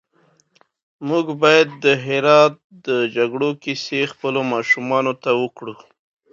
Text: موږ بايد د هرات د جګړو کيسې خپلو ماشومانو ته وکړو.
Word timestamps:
موږ 1.07 1.25
بايد 1.41 1.69
د 1.83 1.85
هرات 2.05 2.53
د 2.87 2.89
جګړو 3.15 3.49
کيسې 3.63 3.99
خپلو 4.11 4.39
ماشومانو 4.53 5.13
ته 5.23 5.31
وکړو. 5.41 5.75